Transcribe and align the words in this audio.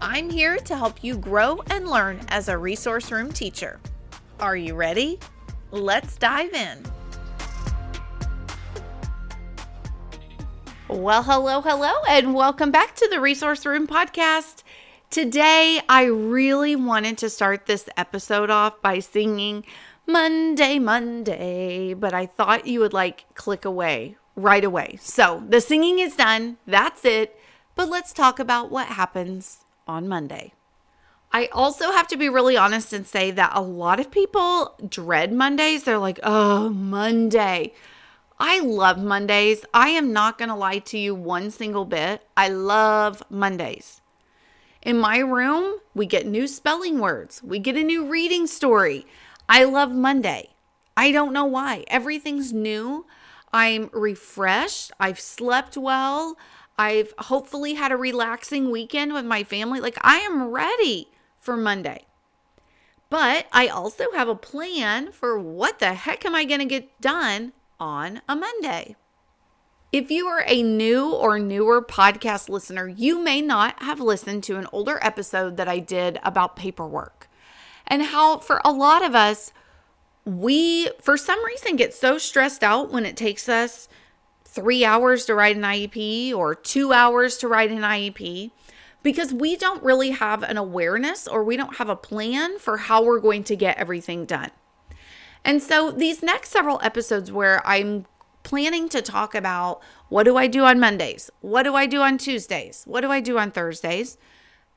I'm 0.00 0.28
here 0.28 0.58
to 0.58 0.76
help 0.76 1.02
you 1.02 1.16
grow 1.16 1.62
and 1.70 1.88
learn 1.88 2.20
as 2.28 2.48
a 2.48 2.58
resource 2.58 3.10
room 3.10 3.32
teacher. 3.32 3.80
Are 4.38 4.56
you 4.56 4.74
ready? 4.74 5.18
Let's 5.70 6.16
dive 6.16 6.52
in. 6.52 6.84
Well, 10.88 11.22
hello, 11.22 11.62
hello, 11.62 11.92
and 12.08 12.34
welcome 12.34 12.70
back 12.70 12.94
to 12.96 13.08
the 13.10 13.20
Resource 13.20 13.64
Room 13.64 13.86
podcast. 13.86 14.62
Today, 15.08 15.80
I 15.88 16.04
really 16.04 16.76
wanted 16.76 17.16
to 17.18 17.30
start 17.30 17.64
this 17.64 17.88
episode 17.96 18.50
off 18.50 18.80
by 18.82 18.98
singing 18.98 19.64
Monday, 20.06 20.78
Monday, 20.78 21.94
but 21.94 22.12
I 22.12 22.26
thought 22.26 22.66
you 22.66 22.80
would 22.80 22.92
like 22.92 23.24
click 23.34 23.64
away 23.64 24.16
right 24.36 24.64
away. 24.64 24.98
So 25.00 25.42
the 25.48 25.62
singing 25.62 25.98
is 26.00 26.16
done. 26.16 26.58
That's 26.66 27.04
it. 27.06 27.40
But 27.74 27.88
let's 27.88 28.12
talk 28.12 28.38
about 28.38 28.70
what 28.70 28.88
happens 28.88 29.65
on 29.86 30.08
Monday. 30.08 30.52
I 31.32 31.46
also 31.52 31.92
have 31.92 32.08
to 32.08 32.16
be 32.16 32.28
really 32.28 32.56
honest 32.56 32.92
and 32.92 33.06
say 33.06 33.30
that 33.32 33.52
a 33.54 33.60
lot 33.60 34.00
of 34.00 34.10
people 34.10 34.74
dread 34.88 35.32
Mondays. 35.32 35.84
They're 35.84 35.98
like, 35.98 36.20
oh, 36.22 36.70
Monday. 36.70 37.74
I 38.38 38.60
love 38.60 39.02
Mondays. 39.02 39.64
I 39.72 39.88
am 39.90 40.12
not 40.12 40.38
going 40.38 40.48
to 40.48 40.54
lie 40.54 40.78
to 40.78 40.98
you 40.98 41.14
one 41.14 41.50
single 41.50 41.84
bit. 41.84 42.26
I 42.36 42.48
love 42.48 43.22
Mondays. 43.30 44.00
In 44.82 44.98
my 44.98 45.18
room, 45.18 45.80
we 45.94 46.06
get 46.06 46.26
new 46.26 46.46
spelling 46.46 47.00
words, 47.00 47.42
we 47.42 47.58
get 47.58 47.76
a 47.76 47.82
new 47.82 48.06
reading 48.06 48.46
story. 48.46 49.06
I 49.48 49.64
love 49.64 49.92
Monday. 49.92 50.50
I 50.96 51.12
don't 51.12 51.32
know 51.32 51.44
why. 51.44 51.84
Everything's 51.88 52.52
new. 52.52 53.06
I'm 53.52 53.90
refreshed. 53.92 54.92
I've 54.98 55.20
slept 55.20 55.76
well. 55.76 56.36
I've 56.78 57.14
hopefully 57.18 57.74
had 57.74 57.92
a 57.92 57.96
relaxing 57.96 58.70
weekend 58.70 59.12
with 59.12 59.24
my 59.24 59.44
family. 59.44 59.80
Like, 59.80 59.98
I 60.02 60.18
am 60.18 60.50
ready 60.50 61.10
for 61.38 61.56
Monday. 61.56 62.04
But 63.08 63.46
I 63.52 63.68
also 63.68 64.06
have 64.14 64.28
a 64.28 64.34
plan 64.34 65.12
for 65.12 65.38
what 65.38 65.78
the 65.78 65.94
heck 65.94 66.24
am 66.26 66.34
I 66.34 66.44
going 66.44 66.60
to 66.60 66.66
get 66.66 67.00
done 67.00 67.52
on 67.78 68.20
a 68.28 68.34
Monday. 68.34 68.96
If 69.92 70.10
you 70.10 70.26
are 70.26 70.44
a 70.46 70.62
new 70.62 71.12
or 71.12 71.38
newer 71.38 71.80
podcast 71.80 72.48
listener, 72.48 72.88
you 72.88 73.18
may 73.22 73.40
not 73.40 73.82
have 73.82 74.00
listened 74.00 74.42
to 74.44 74.58
an 74.58 74.66
older 74.72 74.98
episode 75.00 75.56
that 75.56 75.68
I 75.68 75.78
did 75.78 76.18
about 76.22 76.56
paperwork 76.56 77.28
and 77.86 78.02
how, 78.02 78.38
for 78.38 78.60
a 78.64 78.72
lot 78.72 79.04
of 79.04 79.14
us, 79.14 79.52
we, 80.24 80.90
for 81.00 81.16
some 81.16 81.42
reason, 81.44 81.76
get 81.76 81.94
so 81.94 82.18
stressed 82.18 82.64
out 82.64 82.90
when 82.92 83.06
it 83.06 83.16
takes 83.16 83.48
us 83.48 83.88
three 84.56 84.84
hours 84.84 85.26
to 85.26 85.34
write 85.34 85.54
an 85.54 85.62
IEP 85.62 86.34
or 86.34 86.54
two 86.54 86.92
hours 86.92 87.36
to 87.36 87.46
write 87.46 87.70
an 87.70 87.82
IEP 87.82 88.50
because 89.02 89.32
we 89.32 89.54
don't 89.54 89.82
really 89.84 90.10
have 90.10 90.42
an 90.42 90.56
awareness 90.56 91.28
or 91.28 91.44
we 91.44 91.56
don't 91.56 91.76
have 91.76 91.90
a 91.90 91.94
plan 91.94 92.58
for 92.58 92.78
how 92.78 93.04
we're 93.04 93.20
going 93.20 93.44
to 93.44 93.54
get 93.54 93.76
everything 93.76 94.24
done. 94.24 94.50
And 95.44 95.62
so, 95.62 95.92
these 95.92 96.22
next 96.22 96.50
several 96.50 96.80
episodes 96.82 97.30
where 97.30 97.64
I'm 97.64 98.06
planning 98.42 98.88
to 98.88 99.02
talk 99.02 99.34
about 99.34 99.80
what 100.08 100.22
do 100.22 100.36
I 100.36 100.46
do 100.46 100.64
on 100.64 100.80
Mondays? 100.80 101.30
What 101.40 101.64
do 101.64 101.74
I 101.74 101.86
do 101.86 102.00
on 102.00 102.16
Tuesdays? 102.16 102.82
What 102.86 103.02
do 103.02 103.10
I 103.10 103.20
do 103.20 103.38
on 103.38 103.50
Thursdays? 103.50 104.18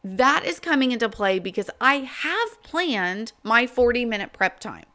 That 0.03 0.45
is 0.45 0.59
coming 0.59 0.91
into 0.91 1.07
play 1.07 1.39
because 1.39 1.69
I 1.79 1.95
have 1.95 2.62
planned 2.63 3.31
my 3.44 3.66
40 3.66 4.06
minute 4.06 4.34
prep 4.34 4.59
time 4.59 4.85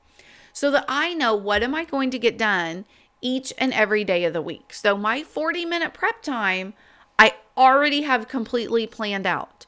so 0.52 0.70
that 0.70 0.84
I 0.88 1.14
know 1.14 1.34
what 1.34 1.62
am 1.62 1.74
I 1.74 1.84
going 1.84 2.10
to 2.10 2.18
get 2.18 2.38
done 2.38 2.84
each 3.24 3.52
and 3.56 3.72
every 3.72 4.04
day 4.04 4.24
of 4.24 4.34
the 4.34 4.42
week. 4.42 4.72
So 4.72 4.96
my 4.96 5.24
40 5.24 5.64
minute 5.64 5.94
prep 5.94 6.22
time, 6.22 6.74
I 7.18 7.34
already 7.56 8.02
have 8.02 8.28
completely 8.28 8.86
planned 8.86 9.26
out. 9.26 9.66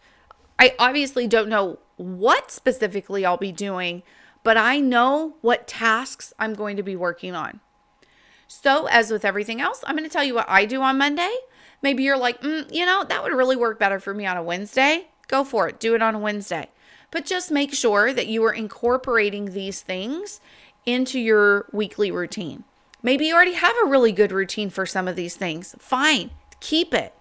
I 0.59 0.75
obviously 0.79 1.27
don't 1.27 1.49
know 1.49 1.79
what 1.97 2.51
specifically 2.51 3.25
I'll 3.25 3.39
be 3.39 3.53
doing, 3.53 4.03
but 4.45 4.59
I 4.59 4.79
know 4.79 5.37
what 5.41 5.67
tasks 5.67 6.35
I'm 6.39 6.55
going 6.55 6.77
to 6.77 6.83
be 6.83 6.95
working 6.95 7.35
on. 7.35 7.61
So, 8.47 8.87
as 8.87 9.11
with 9.11 9.25
everything 9.25 9.61
else, 9.61 9.83
I'm 9.85 9.97
going 9.97 10.09
to 10.09 10.13
tell 10.13 10.23
you 10.23 10.35
what 10.35 10.49
I 10.49 10.67
do 10.67 10.83
on 10.83 10.99
Monday. 10.99 11.35
Maybe 11.83 12.05
you're 12.05 12.19
like, 12.19 12.41
mm, 12.43 12.73
you 12.73 12.87
know, 12.87 13.05
that 13.09 13.23
would 13.23 13.33
really 13.33 13.57
work 13.57 13.79
better 13.79 13.99
for 13.99 14.15
me 14.15 14.25
on 14.25 14.37
a 14.37 14.43
Wednesday. 14.43 15.09
Go 15.27 15.43
for 15.43 15.69
it. 15.69 15.81
Do 15.81 15.95
it 15.95 16.03
on 16.03 16.15
a 16.15 16.19
Wednesday. 16.19 16.69
But 17.11 17.27
just 17.27 17.51
make 17.51 17.75
sure 17.75 18.13
that 18.13 18.29
you 18.29 18.45
are 18.45 18.53
incorporating 18.53 19.47
these 19.47 19.81
things 19.81 20.41
into 20.85 21.19
your 21.19 21.67
weekly 21.73 22.11
routine. 22.11 22.65
Maybe 23.07 23.27
you 23.27 23.37
already 23.37 23.53
have 23.53 23.77
a 23.85 23.89
really 23.89 24.11
good 24.11 24.33
routine 24.33 24.69
for 24.69 24.85
some 24.85 25.07
of 25.07 25.15
these 25.15 25.37
things. 25.37 25.77
Fine, 25.79 26.33
keep 26.59 26.93
it. 26.93 27.15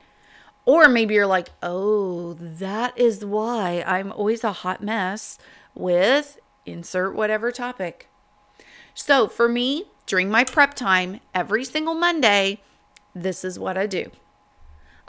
Or 0.66 0.90
maybe 0.90 1.13
you're 1.13 1.28
like, 1.28 1.50
oh, 1.62 2.34
that 2.34 2.97
is 2.97 3.23
why 3.23 3.84
I'm 3.85 4.12
always 4.12 4.44
a 4.44 4.51
hot 4.51 4.81
mess 4.81 5.38
with 5.75 6.40
insert 6.66 7.13
whatever 7.13 7.51
topic. 7.51 8.09
So 8.96 9.28
for 9.28 9.47
me, 9.47 9.85
during 10.07 10.28
my 10.28 10.44
prep 10.44 10.73
time, 10.73 11.19
every 11.35 11.63
single 11.63 11.94
Monday, 11.94 12.63
this 13.13 13.46
is 13.46 13.59
what 13.59 13.78
I 13.78 13.85
do. 13.85 14.09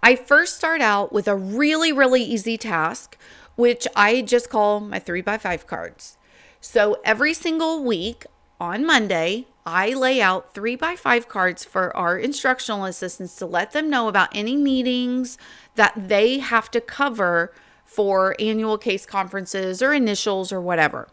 I 0.00 0.14
first 0.14 0.56
start 0.56 0.82
out 0.82 1.10
with 1.10 1.26
a 1.26 1.34
really, 1.34 1.91
really 1.91 2.22
easy 2.22 2.58
task, 2.58 3.16
which 3.54 3.88
I 3.97 4.20
just 4.20 4.50
call 4.50 4.81
my 4.81 4.98
three 4.98 5.22
by 5.22 5.38
five 5.38 5.66
cards. 5.66 6.19
So 6.60 6.98
every 7.03 7.32
single 7.32 7.82
week 7.82 8.26
on 8.60 8.84
Monday, 8.84 9.47
I 9.66 9.94
lay 9.94 10.22
out 10.22 10.54
three 10.54 10.77
by 10.77 10.94
five 10.94 11.27
cards 11.27 11.65
for 11.65 11.94
our 11.97 12.16
instructional 12.16 12.84
assistants 12.84 13.34
to 13.37 13.47
let 13.47 13.72
them 13.72 13.91
know 13.91 14.06
about 14.06 14.28
any 14.32 14.56
meetings 14.56 15.37
that 15.75 16.09
they 16.09 16.38
have 16.38 16.71
to 16.71 16.81
cover 16.81 17.53
for 17.84 18.37
annual 18.38 18.78
case 18.78 19.05
conferences 19.05 19.82
or 19.82 19.93
initials 19.93 20.53
or 20.53 20.60
whatever. 20.60 21.09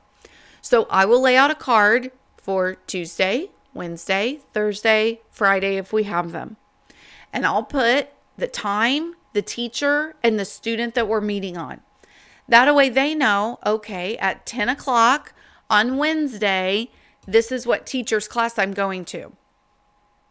So 0.62 0.86
I 0.92 1.06
will 1.06 1.19
lay 1.19 1.36
out 1.36 1.50
a 1.50 1.56
card 1.56 2.12
for 2.38 2.75
Tuesday, 2.86 3.50
Wednesday, 3.74 4.42
Thursday, 4.53 5.22
Friday 5.31 5.78
if 5.78 5.92
we 5.92 6.03
have 6.03 6.31
them. 6.31 6.58
And 7.34 7.47
I'll 7.47 7.63
put 7.63 8.09
the 8.38 8.47
time, 8.47 9.16
the 9.34 9.42
teacher, 9.42 10.16
and 10.22 10.40
the 10.40 10.46
student 10.46 10.94
that 10.94 11.08
we're 11.08 11.22
meeting 11.22 11.58
on. 11.58 11.81
That 12.47 12.74
way 12.75 12.90
they 12.90 13.16
know, 13.16 13.58
okay, 13.66 14.16
at 14.18 14.46
10 14.46 14.69
o'clock 14.69 15.34
on 15.72 15.97
Wednesday, 15.97 16.92
this 17.25 17.51
is 17.51 17.67
what 17.67 17.85
teacher's 17.85 18.28
class 18.28 18.57
I'm 18.57 18.73
going 18.73 19.06
to. 19.06 19.34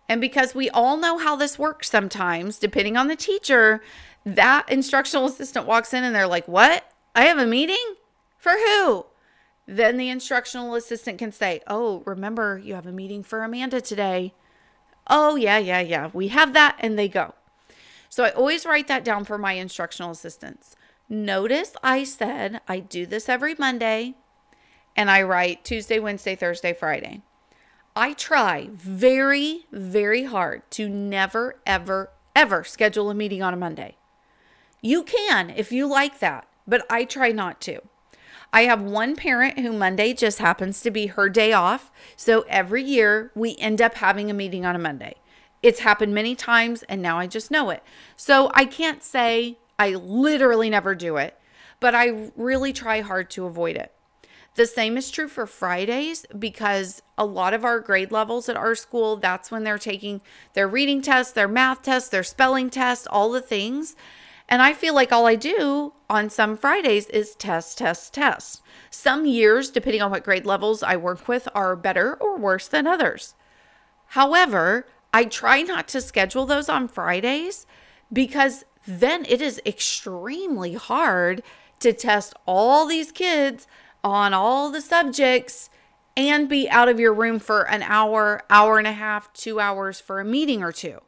And 0.08 0.20
because 0.20 0.54
we 0.54 0.68
all 0.70 0.96
know 0.96 1.18
how 1.18 1.36
this 1.36 1.58
works 1.58 1.88
sometimes, 1.88 2.58
depending 2.58 2.96
on 2.96 3.08
the 3.08 3.16
teacher, 3.16 3.80
that 4.24 4.70
instructional 4.70 5.26
assistant 5.26 5.66
walks 5.66 5.94
in 5.94 6.04
and 6.04 6.14
they're 6.14 6.26
like, 6.26 6.46
What? 6.46 6.84
I 7.14 7.24
have 7.24 7.38
a 7.38 7.46
meeting? 7.46 7.94
For 8.38 8.52
who? 8.52 9.06
Then 9.66 9.96
the 9.96 10.08
instructional 10.08 10.74
assistant 10.74 11.18
can 11.18 11.32
say, 11.32 11.60
Oh, 11.66 12.02
remember, 12.04 12.58
you 12.58 12.74
have 12.74 12.86
a 12.86 12.92
meeting 12.92 13.22
for 13.22 13.42
Amanda 13.42 13.80
today. 13.80 14.34
Oh, 15.06 15.36
yeah, 15.36 15.58
yeah, 15.58 15.80
yeah. 15.80 16.10
We 16.12 16.28
have 16.28 16.52
that. 16.52 16.76
And 16.78 16.98
they 16.98 17.08
go. 17.08 17.34
So 18.08 18.24
I 18.24 18.30
always 18.30 18.66
write 18.66 18.88
that 18.88 19.04
down 19.04 19.24
for 19.24 19.38
my 19.38 19.54
instructional 19.54 20.10
assistants. 20.10 20.76
Notice 21.08 21.72
I 21.82 22.04
said 22.04 22.60
I 22.68 22.80
do 22.80 23.06
this 23.06 23.28
every 23.28 23.54
Monday 23.58 24.14
and 24.96 25.10
I 25.10 25.22
write 25.22 25.64
Tuesday, 25.64 25.98
Wednesday, 25.98 26.34
Thursday, 26.34 26.72
Friday. 26.72 27.22
I 27.94 28.14
try 28.14 28.68
very, 28.72 29.66
very 29.70 30.24
hard 30.24 30.62
to 30.72 30.88
never, 30.88 31.56
ever, 31.66 32.10
ever 32.34 32.64
schedule 32.64 33.10
a 33.10 33.14
meeting 33.14 33.42
on 33.42 33.52
a 33.52 33.58
Monday. 33.58 33.96
You 34.80 35.02
can 35.02 35.50
if 35.50 35.72
you 35.72 35.86
like 35.86 36.18
that, 36.20 36.48
but 36.66 36.86
I 36.90 37.04
try 37.04 37.32
not 37.32 37.60
to. 37.62 37.80
I 38.52 38.62
have 38.62 38.82
one 38.82 39.16
parent 39.16 39.58
who 39.58 39.72
Monday 39.72 40.12
just 40.12 40.38
happens 40.38 40.82
to 40.82 40.90
be 40.90 41.06
her 41.06 41.28
day 41.28 41.52
off. 41.52 41.90
So 42.16 42.44
every 42.48 42.82
year 42.82 43.30
we 43.34 43.56
end 43.56 43.80
up 43.80 43.94
having 43.94 44.30
a 44.30 44.34
meeting 44.34 44.66
on 44.66 44.76
a 44.76 44.78
Monday. 44.78 45.14
It's 45.62 45.80
happened 45.80 46.14
many 46.14 46.34
times 46.34 46.82
and 46.84 47.00
now 47.00 47.18
I 47.18 47.26
just 47.26 47.50
know 47.50 47.70
it. 47.70 47.82
So 48.16 48.50
I 48.54 48.64
can't 48.64 49.02
say 49.02 49.58
I 49.78 49.90
literally 49.90 50.68
never 50.68 50.94
do 50.94 51.16
it, 51.16 51.38
but 51.80 51.94
I 51.94 52.30
really 52.36 52.72
try 52.72 53.00
hard 53.00 53.30
to 53.30 53.46
avoid 53.46 53.76
it. 53.76 53.92
The 54.54 54.66
same 54.66 54.98
is 54.98 55.10
true 55.10 55.28
for 55.28 55.46
Fridays 55.46 56.26
because 56.38 57.02
a 57.16 57.24
lot 57.24 57.54
of 57.54 57.64
our 57.64 57.80
grade 57.80 58.12
levels 58.12 58.48
at 58.48 58.56
our 58.56 58.74
school, 58.74 59.16
that's 59.16 59.50
when 59.50 59.64
they're 59.64 59.78
taking 59.78 60.20
their 60.52 60.68
reading 60.68 61.00
tests, 61.00 61.32
their 61.32 61.48
math 61.48 61.82
tests, 61.82 62.10
their 62.10 62.22
spelling 62.22 62.68
tests, 62.68 63.06
all 63.06 63.30
the 63.30 63.40
things. 63.40 63.96
And 64.48 64.60
I 64.60 64.74
feel 64.74 64.94
like 64.94 65.10
all 65.10 65.26
I 65.26 65.36
do 65.36 65.94
on 66.10 66.28
some 66.28 66.58
Fridays 66.58 67.06
is 67.06 67.34
test, 67.34 67.78
test, 67.78 68.12
test. 68.12 68.60
Some 68.90 69.24
years, 69.24 69.70
depending 69.70 70.02
on 70.02 70.10
what 70.10 70.24
grade 70.24 70.44
levels 70.44 70.82
I 70.82 70.96
work 70.96 71.26
with, 71.26 71.48
are 71.54 71.74
better 71.74 72.14
or 72.16 72.36
worse 72.36 72.68
than 72.68 72.86
others. 72.86 73.34
However, 74.08 74.86
I 75.14 75.24
try 75.24 75.62
not 75.62 75.88
to 75.88 76.02
schedule 76.02 76.44
those 76.44 76.68
on 76.68 76.88
Fridays 76.88 77.66
because 78.12 78.64
then 78.86 79.24
it 79.26 79.40
is 79.40 79.62
extremely 79.64 80.74
hard 80.74 81.42
to 81.80 81.94
test 81.94 82.34
all 82.46 82.86
these 82.86 83.10
kids 83.10 83.66
on 84.04 84.34
all 84.34 84.70
the 84.70 84.80
subjects 84.80 85.70
and 86.16 86.48
be 86.48 86.68
out 86.68 86.88
of 86.88 87.00
your 87.00 87.14
room 87.14 87.38
for 87.38 87.68
an 87.68 87.82
hour, 87.82 88.42
hour 88.50 88.78
and 88.78 88.86
a 88.86 88.92
half, 88.92 89.32
two 89.32 89.60
hours 89.60 90.00
for 90.00 90.20
a 90.20 90.24
meeting 90.24 90.62
or 90.62 90.72
two. 90.72 90.98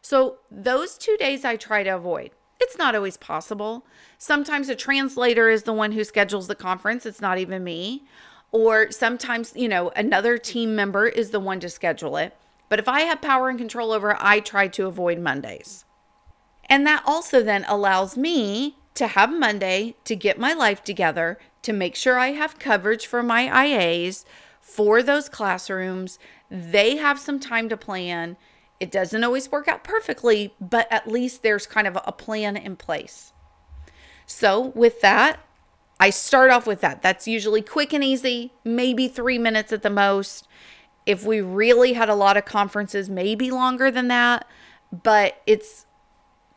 So, 0.00 0.38
those 0.50 0.96
two 0.96 1.16
days 1.18 1.44
I 1.44 1.56
try 1.56 1.82
to 1.82 1.90
avoid. 1.90 2.30
It's 2.60 2.78
not 2.78 2.94
always 2.94 3.16
possible. 3.16 3.86
Sometimes 4.16 4.68
a 4.68 4.74
translator 4.74 5.48
is 5.48 5.62
the 5.62 5.72
one 5.72 5.92
who 5.92 6.02
schedules 6.02 6.48
the 6.48 6.54
conference, 6.54 7.06
it's 7.06 7.20
not 7.20 7.38
even 7.38 7.62
me. 7.62 8.04
Or 8.50 8.90
sometimes, 8.90 9.52
you 9.54 9.68
know, 9.68 9.90
another 9.94 10.38
team 10.38 10.74
member 10.74 11.06
is 11.06 11.30
the 11.30 11.40
one 11.40 11.60
to 11.60 11.68
schedule 11.68 12.16
it. 12.16 12.34
But 12.68 12.78
if 12.78 12.88
I 12.88 13.02
have 13.02 13.20
power 13.20 13.48
and 13.48 13.58
control 13.58 13.92
over 13.92 14.16
I 14.18 14.40
try 14.40 14.68
to 14.68 14.86
avoid 14.86 15.18
Mondays. 15.18 15.84
And 16.68 16.86
that 16.86 17.02
also 17.06 17.42
then 17.42 17.64
allows 17.68 18.16
me 18.16 18.76
to 18.94 19.08
have 19.08 19.32
Monday 19.32 19.94
to 20.04 20.16
get 20.16 20.38
my 20.38 20.52
life 20.52 20.82
together, 20.82 21.38
to 21.68 21.72
make 21.74 21.94
sure 21.94 22.18
I 22.18 22.28
have 22.28 22.58
coverage 22.58 23.06
for 23.06 23.22
my 23.22 23.46
IAs 23.66 24.24
for 24.58 25.02
those 25.02 25.28
classrooms. 25.28 26.18
They 26.50 26.96
have 26.96 27.18
some 27.18 27.38
time 27.38 27.68
to 27.68 27.76
plan. 27.76 28.38
It 28.80 28.90
doesn't 28.90 29.22
always 29.22 29.52
work 29.52 29.68
out 29.68 29.84
perfectly, 29.84 30.54
but 30.58 30.90
at 30.90 31.06
least 31.06 31.42
there's 31.42 31.66
kind 31.66 31.86
of 31.86 31.98
a 32.06 32.12
plan 32.12 32.56
in 32.56 32.76
place. 32.76 33.34
So, 34.24 34.72
with 34.74 35.02
that, 35.02 35.40
I 36.00 36.08
start 36.08 36.50
off 36.50 36.66
with 36.66 36.80
that. 36.80 37.02
That's 37.02 37.28
usually 37.28 37.60
quick 37.60 37.92
and 37.92 38.02
easy, 38.02 38.54
maybe 38.64 39.06
three 39.06 39.38
minutes 39.38 39.70
at 39.70 39.82
the 39.82 39.90
most. 39.90 40.48
If 41.04 41.26
we 41.26 41.42
really 41.42 41.92
had 41.92 42.08
a 42.08 42.14
lot 42.14 42.38
of 42.38 42.46
conferences, 42.46 43.10
maybe 43.10 43.50
longer 43.50 43.90
than 43.90 44.08
that, 44.08 44.46
but 44.90 45.42
it's 45.46 45.84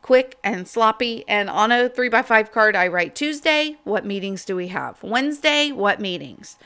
quick 0.02 0.36
and 0.44 0.68
sloppy. 0.68 1.24
And 1.26 1.48
on 1.48 1.72
a 1.72 1.88
three 1.88 2.08
by 2.08 2.22
five 2.22 2.52
card, 2.52 2.76
I 2.76 2.88
write 2.88 3.14
Tuesday, 3.14 3.78
what 3.84 4.04
meetings 4.04 4.44
do 4.44 4.56
we 4.56 4.68
have? 4.68 5.02
Wednesday, 5.02 5.72
what 5.72 6.00
meetings? 6.00 6.58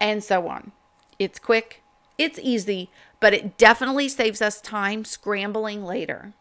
And 0.00 0.22
so 0.22 0.48
on. 0.48 0.72
It's 1.18 1.38
quick, 1.38 1.82
it's 2.18 2.38
easy, 2.42 2.90
but 3.20 3.32
it 3.32 3.56
definitely 3.56 4.08
saves 4.08 4.42
us 4.42 4.60
time 4.60 5.04
scrambling 5.04 5.84
later. 5.84 6.34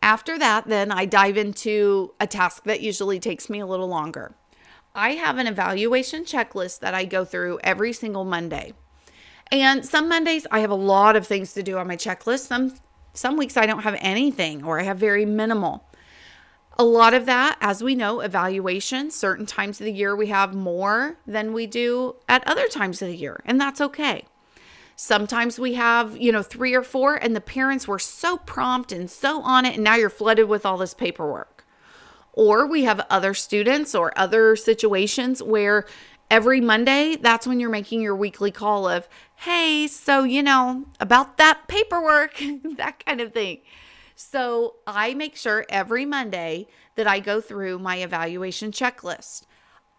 After 0.00 0.38
that, 0.38 0.66
then 0.66 0.92
I 0.92 1.04
dive 1.04 1.36
into 1.36 2.14
a 2.20 2.26
task 2.26 2.64
that 2.64 2.80
usually 2.80 3.18
takes 3.18 3.50
me 3.50 3.60
a 3.60 3.66
little 3.66 3.88
longer. 3.88 4.34
I 4.94 5.12
have 5.12 5.38
an 5.38 5.46
evaluation 5.46 6.24
checklist 6.24 6.80
that 6.80 6.94
I 6.94 7.04
go 7.04 7.24
through 7.24 7.58
every 7.64 7.92
single 7.92 8.24
Monday. 8.24 8.74
And 9.50 9.84
some 9.84 10.08
Mondays 10.08 10.46
I 10.50 10.60
have 10.60 10.70
a 10.70 10.74
lot 10.74 11.16
of 11.16 11.26
things 11.26 11.52
to 11.54 11.62
do 11.62 11.78
on 11.78 11.88
my 11.88 11.96
checklist. 11.96 12.46
Some 12.46 12.74
some 13.14 13.36
weeks 13.36 13.56
I 13.56 13.64
don't 13.64 13.84
have 13.84 13.96
anything 14.00 14.64
or 14.64 14.78
I 14.78 14.82
have 14.82 14.98
very 14.98 15.24
minimal. 15.24 15.84
A 16.76 16.84
lot 16.84 17.14
of 17.14 17.24
that, 17.26 17.56
as 17.60 17.82
we 17.82 17.94
know, 17.94 18.20
evaluation, 18.20 19.10
certain 19.10 19.46
times 19.46 19.80
of 19.80 19.84
the 19.84 19.92
year 19.92 20.16
we 20.16 20.26
have 20.26 20.54
more 20.54 21.16
than 21.24 21.52
we 21.52 21.66
do 21.68 22.16
at 22.28 22.46
other 22.48 22.66
times 22.66 23.00
of 23.00 23.08
the 23.08 23.16
year, 23.16 23.40
and 23.46 23.60
that's 23.60 23.80
okay. 23.80 24.24
Sometimes 24.96 25.58
we 25.58 25.74
have, 25.74 26.16
you 26.16 26.32
know, 26.32 26.42
three 26.42 26.74
or 26.74 26.82
four, 26.82 27.14
and 27.14 27.34
the 27.34 27.40
parents 27.40 27.86
were 27.86 28.00
so 28.00 28.38
prompt 28.38 28.90
and 28.90 29.08
so 29.08 29.40
on 29.42 29.64
it, 29.64 29.74
and 29.74 29.84
now 29.84 29.94
you're 29.94 30.10
flooded 30.10 30.48
with 30.48 30.66
all 30.66 30.76
this 30.76 30.94
paperwork. 30.94 31.64
Or 32.32 32.66
we 32.66 32.82
have 32.82 33.06
other 33.08 33.34
students 33.34 33.94
or 33.94 34.16
other 34.18 34.56
situations 34.56 35.40
where 35.40 35.86
every 36.34 36.60
Monday, 36.60 37.14
that's 37.14 37.46
when 37.46 37.60
you're 37.60 37.70
making 37.70 38.00
your 38.00 38.16
weekly 38.16 38.50
call 38.50 38.88
of, 38.88 39.08
hey, 39.36 39.86
so, 39.86 40.24
you 40.24 40.42
know, 40.42 40.84
about 40.98 41.36
that 41.38 41.68
paperwork, 41.68 42.42
that 42.76 43.04
kind 43.06 43.20
of 43.20 43.32
thing. 43.32 43.60
So 44.16 44.74
I 44.84 45.14
make 45.14 45.36
sure 45.36 45.64
every 45.68 46.04
Monday 46.04 46.66
that 46.96 47.06
I 47.06 47.20
go 47.20 47.40
through 47.40 47.78
my 47.78 47.98
evaluation 47.98 48.72
checklist. 48.72 49.42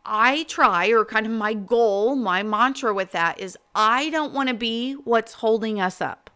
I 0.05 0.43
try, 0.43 0.89
or 0.89 1.05
kind 1.05 1.25
of 1.25 1.31
my 1.31 1.53
goal, 1.53 2.17
my 2.17 2.43
mantra 2.43 2.93
with 2.93 3.13
that 3.13 3.39
is 3.39 3.57
I 3.73 4.09
don't 4.09 4.33
want 4.33 4.49
to 4.49 4.55
be 4.55 4.91
what's 4.91 5.35
holding 5.35 5.79
us 5.79 6.01
up. 6.01 6.29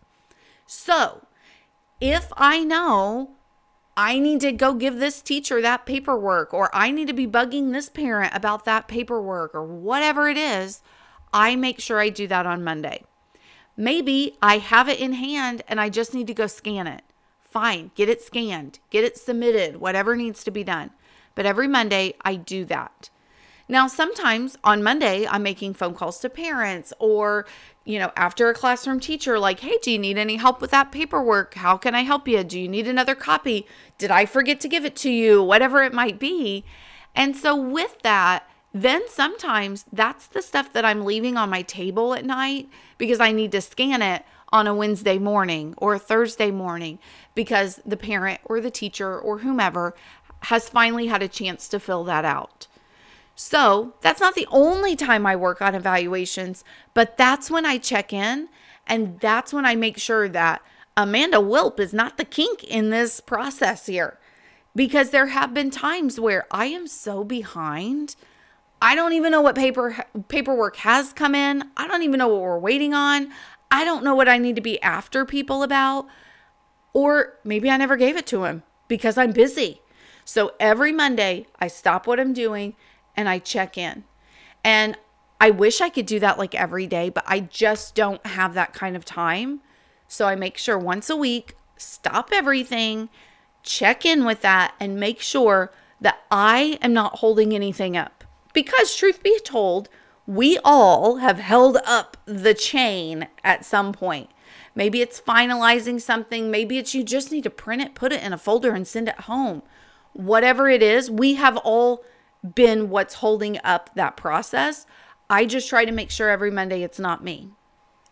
So 0.66 1.28
if 2.00 2.32
I 2.38 2.64
know 2.64 3.32
I 4.02 4.18
need 4.18 4.40
to 4.40 4.54
go 4.54 4.76
give 4.76 5.00
this 5.00 5.22
teacher 5.22 5.62
that 5.62 5.86
paperwork, 5.86 6.54
or 6.54 6.70
I 6.74 6.90
need 6.90 7.10
to 7.10 7.14
be 7.14 7.28
bugging 7.28 7.74
this 7.74 7.90
parent 7.90 8.34
about 8.34 8.64
that 8.64 8.88
paperwork, 8.88 9.54
or 9.54 9.66
whatever 9.66 10.30
it 10.30 10.38
is, 10.38 10.82
I 11.34 11.58
make 11.58 11.82
sure 11.82 12.00
I 12.00 12.08
do 12.08 12.26
that 12.28 12.46
on 12.46 12.64
Monday. 12.64 13.04
Maybe 13.76 14.38
I 14.42 14.60
have 14.60 14.88
it 14.88 15.02
in 15.02 15.12
hand 15.12 15.64
and 15.68 15.82
I 15.82 15.90
just 15.90 16.14
need 16.14 16.28
to 16.28 16.34
go 16.34 16.48
scan 16.48 16.88
it. 16.88 17.02
Fine, 17.42 17.92
get 17.94 18.08
it 18.08 18.22
scanned, 18.22 18.80
get 18.90 19.04
it 19.04 19.18
submitted, 19.18 19.82
whatever 19.82 20.16
needs 20.16 20.46
to 20.46 20.52
be 20.52 20.64
done. 20.64 20.92
But 21.36 21.46
every 21.46 21.68
Monday, 21.68 22.14
I 22.22 22.36
do 22.36 22.64
that. 22.66 23.10
Now, 23.72 23.86
sometimes 23.86 24.58
on 24.64 24.82
Monday, 24.82 25.28
I'm 25.28 25.44
making 25.44 25.76
phone 25.76 25.94
calls 25.94 26.18
to 26.22 26.30
parents 26.30 26.92
or, 26.98 27.46
you 27.86 28.00
know, 28.00 28.12
after 28.16 28.50
a 28.50 28.54
classroom 28.56 29.00
teacher, 29.00 29.38
like, 29.38 29.60
hey, 29.60 29.78
do 29.84 29.92
you 29.92 30.00
need 30.00 30.18
any 30.18 30.38
help 30.38 30.60
with 30.60 30.72
that 30.72 30.92
paperwork? 30.92 31.54
How 31.54 31.78
can 31.78 31.94
I 31.94 32.02
help 32.02 32.28
you? 32.28 32.44
Do 32.44 32.60
you 32.60 32.68
need 32.68 32.88
another 32.88 33.14
copy? 33.14 33.68
Did 34.00 34.10
I 34.10 34.26
forget 34.26 34.60
to 34.62 34.68
give 34.68 34.86
it 34.86 34.96
to 34.98 35.12
you? 35.12 35.44
Whatever 35.44 35.84
it 35.84 35.94
might 35.94 36.18
be. 36.18 36.66
And 37.16 37.38
so, 37.38 37.56
with 37.56 38.02
that, 38.02 38.50
then 38.74 39.08
sometimes 39.08 39.86
that's 39.94 40.26
the 40.26 40.42
stuff 40.42 40.74
that 40.74 40.84
I'm 40.84 41.06
leaving 41.06 41.38
on 41.38 41.52
my 41.52 41.62
table 41.62 42.16
at 42.16 42.26
night 42.26 42.70
because 42.98 43.20
I 43.20 43.32
need 43.32 43.52
to 43.52 43.62
scan 43.62 44.02
it 44.02 44.26
on 44.52 44.66
a 44.66 44.74
Wednesday 44.74 45.20
morning 45.20 45.76
or 45.78 45.94
a 45.94 46.00
Thursday 46.00 46.50
morning 46.50 46.98
because 47.36 47.80
the 47.86 47.98
parent 47.98 48.42
or 48.46 48.62
the 48.62 48.72
teacher 48.72 49.20
or 49.20 49.40
whomever 49.40 49.94
has 50.44 50.70
finally 50.70 51.06
had 51.06 51.22
a 51.22 51.28
chance 51.28 51.68
to 51.68 51.80
fill 51.80 52.04
that 52.06 52.26
out. 52.26 52.66
So 53.42 53.94
that's 54.02 54.20
not 54.20 54.36
the 54.36 54.50
only 54.52 54.98
time 54.98 55.26
I 55.26 55.38
work 55.38 55.62
on 55.62 55.74
evaluations, 55.74 56.66
but 56.94 57.16
that's 57.16 57.50
when 57.50 57.66
I 57.66 57.78
check 57.78 58.12
in 58.12 58.50
and 58.86 59.18
that's 59.22 59.54
when 59.54 59.66
I 59.66 59.76
make 59.76 59.98
sure 59.98 60.28
that 60.28 60.62
Amanda 60.98 61.40
Wilp 61.40 61.80
is 61.80 61.94
not 61.94 62.18
the 62.18 62.26
kink 62.26 62.66
in 62.66 62.90
this 62.90 63.22
process 63.22 63.86
here. 63.86 64.20
Because 64.76 65.12
there 65.12 65.28
have 65.28 65.54
been 65.54 65.72
times 65.72 66.20
where 66.20 66.48
I 66.52 66.66
am 66.66 66.86
so 66.86 67.24
behind. 67.24 68.18
I 68.82 68.94
don't 68.94 69.14
even 69.14 69.32
know 69.32 69.40
what 69.40 69.56
paper 69.56 70.06
paperwork 70.28 70.76
has 70.76 71.14
come 71.14 71.34
in. 71.34 71.64
I 71.78 71.88
don't 71.88 72.04
even 72.04 72.18
know 72.18 72.28
what 72.28 72.42
we're 72.42 72.60
waiting 72.60 72.94
on. 72.94 73.32
I 73.72 73.86
don't 73.86 74.04
know 74.04 74.16
what 74.16 74.28
I 74.28 74.38
need 74.38 74.58
to 74.58 74.62
be 74.62 74.82
after 74.82 75.24
people 75.24 75.64
about. 75.64 76.08
Or 76.92 77.38
maybe 77.46 77.70
I 77.70 77.78
never 77.78 77.96
gave 77.96 78.18
it 78.18 78.28
to 78.28 78.44
him 78.44 78.64
because 78.90 79.18
I'm 79.18 79.32
busy. 79.32 79.82
So 80.26 80.56
every 80.60 80.92
Monday, 80.92 81.48
I 81.58 81.70
stop 81.70 82.06
what 82.06 82.20
I'm 82.20 82.34
doing 82.34 82.76
and 83.20 83.28
I 83.28 83.38
check 83.38 83.78
in. 83.78 84.06
And 84.64 84.98
I 85.42 85.50
wish 85.50 85.82
I 85.82 85.90
could 85.90 86.06
do 86.06 86.22
that 86.22 86.38
like 86.38 86.56
every 86.56 86.88
day, 86.88 87.10
but 87.10 87.26
I 87.28 87.42
just 87.42 87.94
don't 87.94 88.26
have 88.26 88.54
that 88.54 88.74
kind 88.74 88.96
of 88.96 89.04
time. 89.04 89.60
So 90.08 90.26
I 90.26 90.36
make 90.36 90.58
sure 90.58 90.80
once 90.80 91.10
a 91.10 91.18
week, 91.18 91.58
stop 91.76 92.30
everything, 92.32 93.10
check 93.62 94.06
in 94.06 94.24
with 94.24 94.40
that, 94.42 94.74
and 94.80 94.98
make 94.98 95.20
sure 95.20 95.74
that 96.00 96.20
I 96.32 96.80
am 96.82 96.94
not 96.94 97.18
holding 97.18 97.54
anything 97.54 97.98
up. 97.98 98.24
Because, 98.54 98.96
truth 98.96 99.22
be 99.22 99.38
told, 99.42 99.90
we 100.26 100.58
all 100.64 101.18
have 101.18 101.40
held 101.40 101.78
up 101.86 102.16
the 102.24 102.54
chain 102.54 103.28
at 103.44 103.66
some 103.66 103.92
point. 103.92 104.30
Maybe 104.76 105.02
it's 105.02 105.20
finalizing 105.20 106.00
something. 106.00 106.50
Maybe 106.50 106.78
it's 106.78 106.96
you 106.96 107.04
just 107.04 107.34
need 107.34 107.44
to 107.44 107.50
print 107.50 107.82
it, 107.82 107.96
put 107.96 108.14
it 108.14 108.24
in 108.24 108.32
a 108.32 108.38
folder, 108.38 108.72
and 108.72 108.88
send 108.88 109.10
it 109.10 109.22
home. 109.22 109.62
Whatever 110.14 110.70
it 110.70 110.82
is, 110.82 111.12
we 111.12 111.34
have 111.36 111.58
all 111.58 112.06
been 112.56 112.90
what's 112.90 113.16
holding 113.16 113.60
up 113.64 113.90
that 113.96 114.18
process. 114.18 114.86
I 115.30 115.46
just 115.46 115.70
try 115.70 115.86
to 115.86 115.92
make 115.92 116.10
sure 116.10 116.30
every 116.30 116.52
Monday 116.52 116.84
it's 116.84 117.00
not 117.00 117.24
me. 117.24 117.50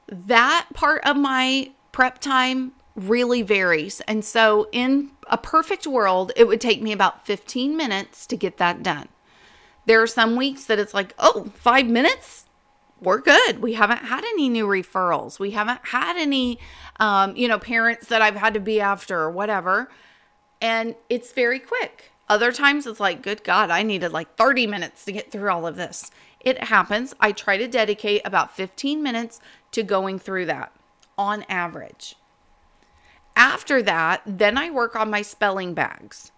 That 0.07 0.67
part 0.73 1.03
of 1.05 1.17
my 1.17 1.71
prep 1.91 2.19
time 2.19 2.73
really 2.95 3.41
varies. 3.41 4.01
And 4.01 4.23
so, 4.25 4.67
in 4.71 5.11
a 5.29 5.37
perfect 5.37 5.85
world, 5.85 6.31
it 6.35 6.47
would 6.47 6.61
take 6.61 6.81
me 6.81 6.91
about 6.91 7.25
15 7.25 7.77
minutes 7.77 8.25
to 8.27 8.35
get 8.35 8.57
that 8.57 8.83
done. 8.83 9.07
There 9.85 10.01
are 10.01 10.07
some 10.07 10.35
weeks 10.35 10.65
that 10.65 10.79
it's 10.79 10.93
like, 10.93 11.13
oh, 11.17 11.51
five 11.55 11.87
minutes? 11.87 12.45
We're 12.99 13.21
good. 13.21 13.61
We 13.61 13.73
haven't 13.73 13.99
had 13.99 14.23
any 14.25 14.49
new 14.49 14.65
referrals. 14.65 15.39
We 15.39 15.51
haven't 15.51 15.81
had 15.83 16.17
any, 16.17 16.59
um, 16.99 17.35
you 17.35 17.47
know, 17.47 17.59
parents 17.59 18.07
that 18.07 18.21
I've 18.21 18.35
had 18.35 18.55
to 18.55 18.59
be 18.59 18.81
after 18.81 19.19
or 19.19 19.29
whatever. 19.29 19.89
And 20.61 20.95
it's 21.09 21.31
very 21.31 21.59
quick. 21.59 22.11
Other 22.29 22.51
times 22.51 22.85
it's 22.85 22.99
like, 22.99 23.21
good 23.21 23.43
God, 23.43 23.69
I 23.69 23.83
needed 23.83 24.11
like 24.11 24.35
30 24.35 24.67
minutes 24.67 25.05
to 25.05 25.11
get 25.11 25.31
through 25.31 25.49
all 25.49 25.65
of 25.65 25.77
this. 25.77 26.11
It 26.39 26.65
happens. 26.65 27.13
I 27.19 27.31
try 27.31 27.57
to 27.57 27.67
dedicate 27.67 28.21
about 28.25 28.55
15 28.55 29.01
minutes 29.01 29.39
to 29.71 29.83
going 29.83 30.19
through 30.19 30.45
that 30.47 30.73
on 31.17 31.43
average. 31.49 32.15
After 33.35 33.81
that, 33.83 34.21
then 34.25 34.57
I 34.57 34.69
work 34.69 34.95
on 34.95 35.09
my 35.09 35.21
spelling 35.21 35.73
bags. 35.73 36.31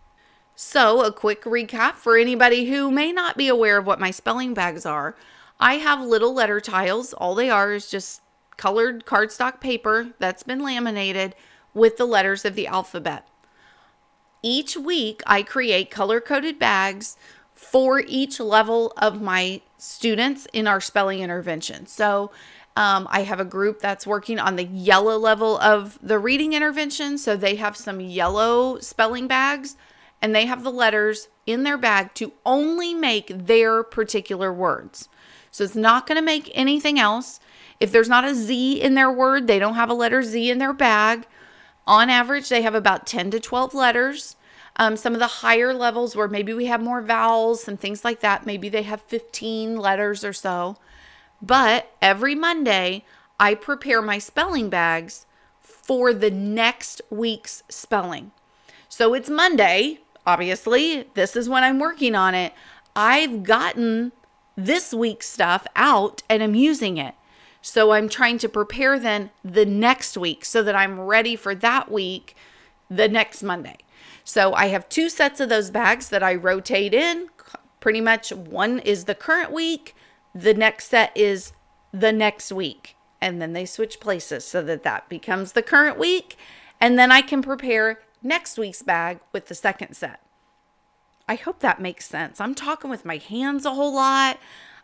So, 0.55 1.05
a 1.05 1.11
quick 1.11 1.43
recap 1.43 1.93
for 1.93 2.17
anybody 2.17 2.65
who 2.65 2.91
may 2.91 3.13
not 3.13 3.37
be 3.37 3.47
aware 3.47 3.77
of 3.77 3.85
what 3.85 3.99
my 3.99 4.11
spelling 4.11 4.53
bags 4.53 4.85
are. 4.85 5.15
I 5.59 5.75
have 5.75 6.01
little 6.01 6.33
letter 6.33 6.59
tiles. 6.59 7.13
All 7.13 7.33
they 7.33 7.49
are 7.49 7.73
is 7.73 7.89
just 7.89 8.21
colored 8.57 9.05
cardstock 9.05 9.61
paper 9.61 10.09
that's 10.19 10.43
been 10.43 10.59
laminated 10.59 11.33
with 11.73 11.95
the 11.95 12.05
letters 12.05 12.43
of 12.43 12.55
the 12.55 12.67
alphabet. 12.67 13.25
Each 14.41 14.77
week, 14.77 15.21
I 15.27 15.43
create 15.43 15.91
color 15.91 16.21
coded 16.21 16.57
bags 16.57 17.17
for 17.53 17.99
each 17.99 18.39
level 18.39 18.93
of 18.97 19.21
my 19.21 19.61
students 19.77 20.47
in 20.53 20.65
our 20.65 20.79
spelling 20.79 21.19
intervention. 21.19 21.87
So, 21.87 22.31
um, 22.75 23.07
I 23.09 23.23
have 23.23 23.41
a 23.41 23.45
group 23.45 23.81
that's 23.81 24.07
working 24.07 24.39
on 24.39 24.55
the 24.55 24.63
yellow 24.63 25.17
level 25.17 25.57
of 25.59 25.99
the 26.01 26.17
reading 26.17 26.53
intervention. 26.53 27.17
So, 27.17 27.35
they 27.35 27.55
have 27.55 27.75
some 27.75 27.99
yellow 27.99 28.79
spelling 28.79 29.27
bags 29.27 29.75
and 30.21 30.33
they 30.33 30.45
have 30.45 30.63
the 30.63 30.71
letters 30.71 31.27
in 31.45 31.63
their 31.63 31.77
bag 31.77 32.13
to 32.15 32.31
only 32.45 32.93
make 32.93 33.27
their 33.27 33.83
particular 33.83 34.53
words. 34.53 35.09
So, 35.51 35.65
it's 35.65 35.75
not 35.75 36.07
going 36.07 36.17
to 36.17 36.21
make 36.21 36.49
anything 36.53 36.97
else. 36.97 37.41
If 37.81 37.91
there's 37.91 38.09
not 38.09 38.23
a 38.23 38.33
Z 38.33 38.81
in 38.81 38.93
their 38.93 39.11
word, 39.11 39.47
they 39.47 39.59
don't 39.59 39.75
have 39.75 39.89
a 39.89 39.93
letter 39.93 40.23
Z 40.23 40.49
in 40.49 40.59
their 40.59 40.73
bag. 40.73 41.27
On 41.89 42.07
average, 42.07 42.49
they 42.49 42.61
have 42.61 42.75
about 42.75 43.07
10 43.07 43.31
to 43.31 43.39
12 43.39 43.73
letters. 43.73 44.35
Um, 44.75 44.95
some 44.95 45.13
of 45.13 45.19
the 45.19 45.41
higher 45.41 45.73
levels 45.73 46.15
where 46.15 46.27
maybe 46.27 46.53
we 46.53 46.67
have 46.67 46.83
more 46.83 47.01
vowels 47.01 47.67
and 47.67 47.79
things 47.79 48.05
like 48.05 48.19
that, 48.19 48.45
maybe 48.45 48.69
they 48.69 48.83
have 48.83 49.01
15 49.01 49.75
letters 49.75 50.23
or 50.23 50.31
so. 50.31 50.77
But 51.41 51.91
every 51.99 52.35
Monday, 52.35 53.05
I 53.39 53.55
prepare 53.55 54.03
my 54.03 54.19
spelling 54.19 54.69
bags 54.69 55.25
for 55.61 56.13
the 56.13 56.29
next 56.29 57.01
week's 57.09 57.63
spelling. 57.69 58.33
So 58.87 59.15
it's 59.15 59.29
Monday, 59.29 60.01
obviously. 60.27 61.07
This 61.15 61.35
is 61.35 61.49
when 61.49 61.63
I'm 61.63 61.79
working 61.79 62.13
on 62.13 62.35
it. 62.35 62.53
I've 62.95 63.41
gotten 63.41 64.11
this 64.55 64.93
week's 64.93 65.27
stuff 65.27 65.65
out 65.75 66.21
and 66.29 66.43
I'm 66.43 66.53
using 66.53 66.97
it. 66.97 67.15
So 67.61 67.91
I'm 67.91 68.09
trying 68.09 68.37
to 68.39 68.49
prepare 68.49 68.97
then 68.99 69.31
the 69.43 69.65
next 69.65 70.17
week 70.17 70.45
so 70.45 70.63
that 70.63 70.75
I'm 70.75 70.99
ready 70.99 71.35
for 71.35 71.53
that 71.55 71.91
week 71.91 72.35
the 72.89 73.07
next 73.07 73.43
Monday. 73.43 73.77
So 74.23 74.53
I 74.53 74.67
have 74.67 74.87
two 74.89 75.09
sets 75.09 75.39
of 75.39 75.49
those 75.49 75.71
bags 75.71 76.09
that 76.09 76.23
I 76.23 76.35
rotate 76.35 76.93
in. 76.93 77.29
Pretty 77.79 78.01
much 78.01 78.31
one 78.31 78.79
is 78.79 79.05
the 79.05 79.15
current 79.15 79.51
week, 79.51 79.95
the 80.33 80.53
next 80.53 80.89
set 80.89 81.15
is 81.15 81.53
the 81.91 82.11
next 82.11 82.51
week. 82.51 82.95
And 83.21 83.41
then 83.41 83.53
they 83.53 83.65
switch 83.65 83.99
places 83.99 84.45
so 84.45 84.61
that 84.63 84.83
that 84.83 85.09
becomes 85.09 85.51
the 85.51 85.61
current 85.61 85.97
week. 85.97 86.37
And 86.79 86.97
then 86.97 87.11
I 87.11 87.21
can 87.21 87.41
prepare 87.41 87.99
next 88.23 88.57
week's 88.57 88.81
bag 88.81 89.19
with 89.33 89.47
the 89.47 89.55
second 89.55 89.95
set. 89.95 90.21
I 91.27 91.35
hope 91.35 91.59
that 91.59 91.81
makes 91.81 92.07
sense. 92.07 92.39
I'm 92.39 92.55
talking 92.55 92.89
with 92.89 93.05
my 93.05 93.17
hands 93.17 93.65
a 93.65 93.73
whole 93.73 93.93
lot. 93.93 94.39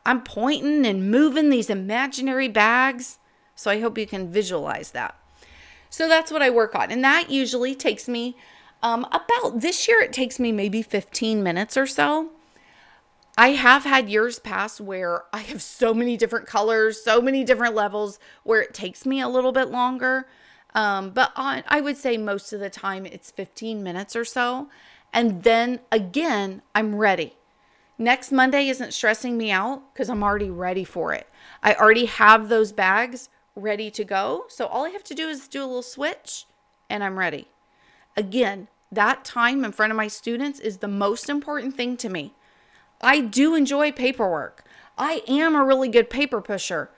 I'm 0.06 0.22
pointing 0.22 0.86
and 0.86 1.10
moving 1.10 1.50
these 1.50 1.70
imaginary 1.70 2.48
bags. 2.48 3.20
So 3.56 3.72
I 3.72 3.80
hope 3.80 3.98
you 3.98 4.06
can 4.06 4.32
visualize 4.32 4.92
that. 4.92 5.18
So 5.90 6.08
that's 6.08 6.32
what 6.32 6.42
I 6.42 6.50
work 6.50 6.76
on. 6.76 6.92
And 6.92 7.04
that 7.04 7.30
usually 7.30 7.74
takes 7.74 8.08
me 8.08 8.36
um, 8.84 9.08
about 9.12 9.62
this 9.62 9.88
year, 9.88 10.02
it 10.02 10.14
takes 10.14 10.40
me 10.40 10.52
maybe 10.52 10.84
15 10.84 11.42
minutes 11.42 11.76
or 11.76 11.88
so. 11.88 12.30
I 13.38 13.50
have 13.50 13.84
had 13.84 14.10
years 14.10 14.40
past 14.40 14.80
where 14.80 15.24
I 15.34 15.40
have 15.40 15.62
so 15.62 15.94
many 15.94 16.16
different 16.16 16.46
colors, 16.46 17.04
so 17.04 17.20
many 17.22 17.44
different 17.44 17.74
levels 17.76 18.20
where 18.44 18.62
it 18.62 18.74
takes 18.74 19.06
me 19.06 19.20
a 19.20 19.28
little 19.28 19.52
bit 19.52 19.70
longer. 19.70 20.28
Um, 20.74 21.10
but 21.10 21.32
on, 21.36 21.64
I 21.68 21.82
would 21.82 21.98
say 21.98 22.18
most 22.18 22.54
of 22.54 22.60
the 22.60 22.70
time 22.70 23.06
it's 23.06 23.32
15 23.32 23.82
minutes 23.82 24.16
or 24.16 24.24
so. 24.24 24.70
And 25.12 25.44
then 25.44 25.80
again, 25.92 26.62
I'm 26.76 26.96
ready. 26.96 27.35
Next 27.98 28.32
Monday 28.32 28.68
isn't 28.68 28.94
stressing 28.94 29.38
me 29.38 29.52
out 29.52 29.94
because 29.94 30.10
I'm 30.10 30.24
already 30.24 30.50
ready 30.50 30.84
for 30.84 31.14
it. 31.14 31.28
I 31.64 31.76
already 31.76 32.06
have 32.06 32.50
those 32.50 32.72
bags 32.72 33.30
ready 33.56 33.90
to 33.92 34.04
go. 34.04 34.46
So 34.50 34.66
all 34.66 34.86
I 34.86 34.90
have 34.90 35.04
to 35.06 35.16
do 35.16 35.30
is 35.30 35.48
do 35.48 35.62
a 35.62 35.66
little 35.66 35.82
switch 35.82 36.46
and 36.90 37.04
I'm 37.04 37.18
ready. 37.18 37.48
Again, 38.18 38.68
that 38.92 39.24
time 39.24 39.64
in 39.64 39.72
front 39.72 39.92
of 39.92 39.98
my 39.98 40.08
students 40.08 40.60
is 40.60 40.78
the 40.78 40.88
most 40.88 41.30
important 41.30 41.76
thing 41.76 41.96
to 41.98 42.10
me. 42.10 42.34
I 43.02 43.22
do 43.22 43.56
enjoy 43.56 43.92
paperwork. 43.92 44.64
I 44.98 45.22
am 45.28 45.56
a 45.56 45.64
really 45.64 45.90
good 45.90 46.10
paper 46.10 46.42
pusher, 46.42 46.90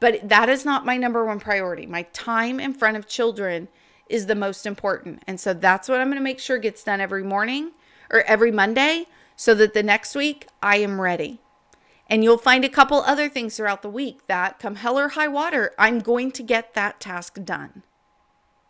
but 0.00 0.28
that 0.28 0.48
is 0.48 0.64
not 0.64 0.84
my 0.84 0.96
number 0.96 1.24
one 1.24 1.40
priority. 1.40 1.86
My 1.86 2.02
time 2.12 2.60
in 2.60 2.74
front 2.74 2.96
of 2.96 3.06
children 3.06 3.68
is 4.08 4.26
the 4.26 4.34
most 4.34 4.66
important. 4.66 5.22
And 5.26 5.40
so 5.40 5.52
that's 5.54 5.88
what 5.88 6.00
I'm 6.00 6.08
going 6.08 6.18
to 6.18 6.22
make 6.22 6.38
sure 6.38 6.58
gets 6.58 6.84
done 6.84 7.00
every 7.00 7.22
morning 7.22 7.72
or 8.10 8.20
every 8.22 8.52
Monday 8.52 9.06
so 9.36 9.54
that 9.54 9.74
the 9.74 9.82
next 9.82 10.14
week 10.14 10.48
I 10.62 10.78
am 10.78 11.00
ready. 11.00 11.40
And 12.08 12.24
you'll 12.24 12.38
find 12.38 12.64
a 12.64 12.68
couple 12.68 12.98
other 13.00 13.28
things 13.28 13.56
throughout 13.56 13.82
the 13.82 13.90
week 13.90 14.26
that 14.28 14.58
come 14.58 14.76
hell 14.76 14.98
or 14.98 15.10
high 15.10 15.28
water, 15.28 15.72
I'm 15.78 16.00
going 16.00 16.30
to 16.32 16.42
get 16.42 16.74
that 16.74 17.00
task 17.00 17.44
done. 17.44 17.82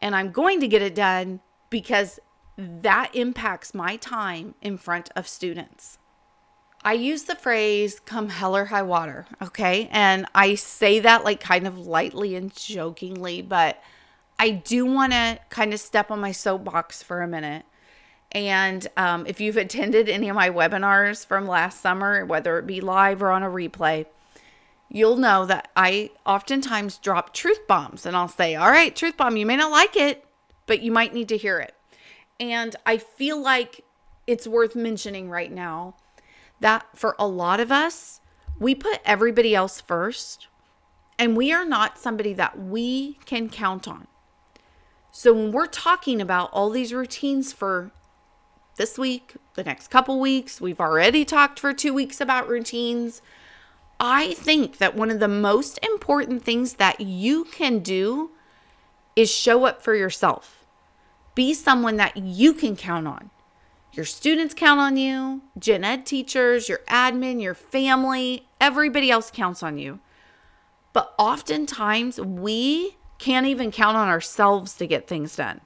And 0.00 0.14
I'm 0.16 0.32
going 0.32 0.60
to 0.60 0.68
get 0.68 0.82
it 0.82 0.94
done 0.94 1.40
because 1.70 2.18
that 2.56 3.14
impacts 3.14 3.74
my 3.74 3.96
time 3.96 4.54
in 4.62 4.78
front 4.78 5.10
of 5.14 5.28
students. 5.28 5.98
I 6.82 6.92
use 6.92 7.24
the 7.24 7.34
phrase 7.34 8.00
come 8.00 8.28
hell 8.28 8.56
or 8.56 8.66
high 8.66 8.82
water, 8.82 9.26
okay? 9.42 9.88
And 9.90 10.26
I 10.34 10.54
say 10.54 11.00
that 11.00 11.24
like 11.24 11.40
kind 11.40 11.66
of 11.66 11.78
lightly 11.78 12.34
and 12.36 12.54
jokingly, 12.54 13.42
but 13.42 13.82
I 14.38 14.50
do 14.50 14.86
want 14.86 15.12
to 15.12 15.40
kind 15.50 15.74
of 15.74 15.80
step 15.80 16.10
on 16.10 16.20
my 16.20 16.32
soapbox 16.32 17.02
for 17.02 17.22
a 17.22 17.28
minute 17.28 17.64
and 18.32 18.86
um, 18.96 19.26
if 19.26 19.40
you've 19.40 19.56
attended 19.56 20.08
any 20.08 20.28
of 20.28 20.36
my 20.36 20.50
webinars 20.50 21.24
from 21.24 21.46
last 21.46 21.80
summer, 21.80 22.24
whether 22.24 22.58
it 22.58 22.66
be 22.66 22.80
live 22.80 23.22
or 23.22 23.30
on 23.30 23.42
a 23.42 23.48
replay, 23.48 24.06
you'll 24.88 25.16
know 25.16 25.46
that 25.46 25.70
I 25.76 26.10
oftentimes 26.24 26.98
drop 26.98 27.32
truth 27.32 27.66
bombs 27.66 28.04
and 28.04 28.16
I'll 28.16 28.28
say, 28.28 28.54
All 28.54 28.70
right, 28.70 28.94
truth 28.94 29.16
bomb, 29.16 29.36
you 29.36 29.46
may 29.46 29.56
not 29.56 29.70
like 29.70 29.96
it, 29.96 30.24
but 30.66 30.82
you 30.82 30.92
might 30.92 31.14
need 31.14 31.28
to 31.30 31.36
hear 31.36 31.58
it. 31.58 31.74
And 32.38 32.76
I 32.84 32.98
feel 32.98 33.40
like 33.40 33.84
it's 34.26 34.46
worth 34.46 34.74
mentioning 34.74 35.30
right 35.30 35.52
now 35.52 35.94
that 36.60 36.86
for 36.94 37.14
a 37.18 37.26
lot 37.26 37.60
of 37.60 37.70
us, 37.70 38.20
we 38.58 38.74
put 38.74 39.00
everybody 39.04 39.54
else 39.54 39.80
first, 39.80 40.48
and 41.18 41.36
we 41.36 41.52
are 41.52 41.64
not 41.64 41.98
somebody 41.98 42.32
that 42.34 42.58
we 42.58 43.18
can 43.26 43.48
count 43.48 43.86
on. 43.86 44.06
So 45.10 45.32
when 45.32 45.52
we're 45.52 45.66
talking 45.66 46.20
about 46.20 46.50
all 46.52 46.70
these 46.70 46.92
routines 46.92 47.52
for 47.52 47.90
this 48.76 48.98
week, 48.98 49.34
the 49.54 49.64
next 49.64 49.88
couple 49.88 50.20
weeks. 50.20 50.60
We've 50.60 50.80
already 50.80 51.24
talked 51.24 51.58
for 51.58 51.72
two 51.72 51.92
weeks 51.92 52.20
about 52.20 52.48
routines. 52.48 53.22
I 53.98 54.34
think 54.34 54.78
that 54.78 54.94
one 54.94 55.10
of 55.10 55.20
the 55.20 55.28
most 55.28 55.78
important 55.82 56.42
things 56.42 56.74
that 56.74 57.00
you 57.00 57.44
can 57.44 57.80
do 57.80 58.30
is 59.14 59.30
show 59.30 59.64
up 59.64 59.82
for 59.82 59.94
yourself. 59.94 60.66
Be 61.34 61.54
someone 61.54 61.96
that 61.96 62.16
you 62.16 62.52
can 62.52 62.76
count 62.76 63.06
on. 63.06 63.30
Your 63.92 64.04
students 64.04 64.52
count 64.52 64.78
on 64.78 64.98
you, 64.98 65.42
gen 65.58 65.82
ed 65.82 66.04
teachers, 66.04 66.68
your 66.68 66.80
admin, 66.88 67.40
your 67.40 67.54
family, 67.54 68.46
everybody 68.60 69.10
else 69.10 69.30
counts 69.30 69.62
on 69.62 69.78
you. 69.78 70.00
But 70.92 71.14
oftentimes 71.18 72.20
we 72.20 72.96
can't 73.18 73.46
even 73.46 73.70
count 73.70 73.96
on 73.96 74.08
ourselves 74.08 74.74
to 74.76 74.86
get 74.86 75.08
things 75.08 75.36
done 75.36 75.62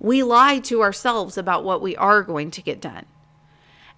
we 0.00 0.22
lie 0.22 0.58
to 0.60 0.82
ourselves 0.82 1.38
about 1.38 1.62
what 1.62 1.82
we 1.82 1.94
are 1.96 2.22
going 2.22 2.50
to 2.52 2.62
get 2.62 2.80
done. 2.80 3.04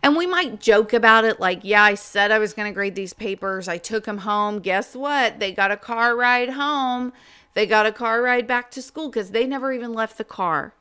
And 0.03 0.17
we 0.17 0.27
might 0.27 0.61
joke 0.61 0.93
about 0.93 1.25
it 1.25 1.39
like, 1.39 1.61
yeah, 1.63 1.85
I 1.85 1.95
said 1.95 2.33
I 2.33 2.41
was 2.41 2.53
going 2.53 2.69
to 2.69 2.75
grade 2.75 2.97
these 2.97 3.13
papers. 3.13 3.69
I 3.69 3.79
took 3.79 4.05
them 4.05 4.19
home. 4.19 4.59
Guess 4.59 4.97
what? 4.97 5.39
They 5.39 5.53
got 5.53 5.71
a 5.71 5.77
car 5.77 6.17
ride 6.17 6.51
home. 6.51 7.13
They 7.55 7.67
got 7.67 7.87
a 7.87 7.93
car 7.93 8.21
ride 8.21 8.49
back 8.49 8.73
to 8.73 8.83
school 8.83 9.09
because 9.09 9.31
they 9.31 9.47
never 9.47 9.73
even 9.73 9.93
left 9.93 10.19
the 10.19 10.25
car. 10.25 10.75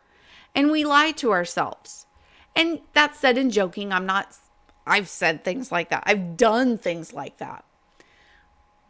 And 0.55 0.71
we 0.71 0.83
lie 0.83 1.11
to 1.11 1.31
ourselves. 1.31 2.07
And 2.55 2.81
that's 2.93 3.19
said 3.19 3.37
in 3.37 3.51
joking. 3.51 3.93
I'm 3.93 4.07
not, 4.07 4.35
I've 4.87 5.07
said 5.07 5.43
things 5.43 5.71
like 5.71 5.89
that. 5.89 6.03
I've 6.07 6.35
done 6.35 6.79
things 6.79 7.13
like 7.13 7.37
that. 7.37 7.63